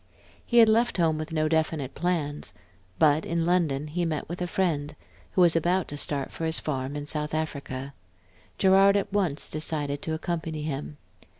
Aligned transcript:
He 0.43 0.57
had 0.57 0.67
left 0.67 0.97
home 0.97 1.19
with 1.19 1.31
no 1.31 1.47
definite 1.47 1.93
plans; 1.93 2.55
but 2.97 3.23
in 3.23 3.45
London 3.45 3.85
he 3.85 4.03
met 4.03 4.25
a 4.29 4.47
friend, 4.47 4.95
who 5.33 5.41
was 5.41 5.55
about 5.55 5.87
to 5.89 5.95
start 5.95 6.31
for 6.31 6.45
his 6.45 6.59
farm 6.59 6.95
in 6.95 7.05
South 7.05 7.35
Africa. 7.35 7.93
Gerard 8.57 8.97
at 8.97 9.13
once 9.13 9.47
decided 9.47 10.01
to 10.01 10.15
accompany 10.15 10.63
him. 10.63 10.97